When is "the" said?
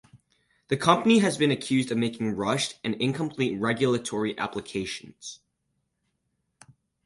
0.69-0.77